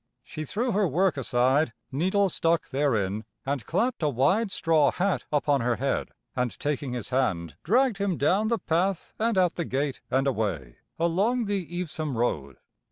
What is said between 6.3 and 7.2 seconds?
and taking his